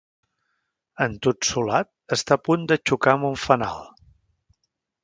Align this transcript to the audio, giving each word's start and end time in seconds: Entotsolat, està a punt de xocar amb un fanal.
Entotsolat, 1.05 1.91
està 2.17 2.39
a 2.39 2.45
punt 2.49 2.67
de 2.73 2.81
xocar 2.91 3.17
amb 3.19 3.31
un 3.31 3.39
fanal. 3.47 3.89